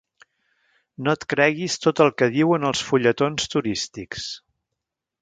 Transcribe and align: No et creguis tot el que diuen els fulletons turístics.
No 1.07 1.13
et 1.17 1.25
creguis 1.33 1.77
tot 1.85 2.03
el 2.07 2.11
que 2.21 2.31
diuen 2.39 2.67
els 2.73 2.83
fulletons 2.91 3.55
turístics. 3.57 4.29